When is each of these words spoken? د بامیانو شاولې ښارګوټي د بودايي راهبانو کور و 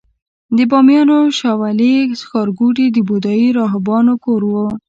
د 0.55 0.57
بامیانو 0.71 1.17
شاولې 1.39 1.93
ښارګوټي 2.29 2.85
د 2.91 2.97
بودايي 3.07 3.47
راهبانو 3.59 4.13
کور 4.25 4.41
و 4.51 4.53